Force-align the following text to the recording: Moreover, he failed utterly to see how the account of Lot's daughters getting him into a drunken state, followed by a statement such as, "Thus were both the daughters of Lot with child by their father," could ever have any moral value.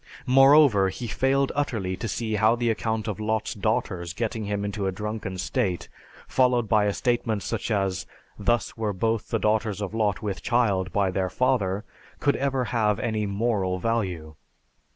Moreover, 0.25 0.89
he 0.89 1.05
failed 1.05 1.51
utterly 1.53 1.95
to 1.97 2.07
see 2.07 2.33
how 2.33 2.55
the 2.55 2.71
account 2.71 3.07
of 3.07 3.19
Lot's 3.19 3.53
daughters 3.53 4.13
getting 4.13 4.45
him 4.45 4.65
into 4.65 4.87
a 4.87 4.91
drunken 4.91 5.37
state, 5.37 5.89
followed 6.27 6.67
by 6.67 6.85
a 6.85 6.93
statement 6.93 7.43
such 7.43 7.69
as, 7.69 8.07
"Thus 8.35 8.75
were 8.75 8.93
both 8.93 9.29
the 9.29 9.37
daughters 9.37 9.79
of 9.79 9.93
Lot 9.93 10.23
with 10.23 10.41
child 10.41 10.91
by 10.91 11.11
their 11.11 11.29
father," 11.29 11.83
could 12.19 12.35
ever 12.37 12.63
have 12.73 12.99
any 12.99 13.27
moral 13.27 13.77
value. 13.77 14.33